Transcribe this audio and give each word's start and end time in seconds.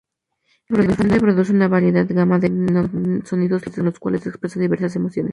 El 0.69 0.79
elefante 0.79 1.19
produce 1.19 1.53
una 1.53 1.67
variada 1.67 2.05
gama 2.05 2.39
de 2.39 3.21
sonidos, 3.23 3.61
con 3.71 3.85
los 3.85 3.99
cuales 3.99 4.25
expresa 4.25 4.59
diversas 4.59 4.95
emociones. 4.95 5.29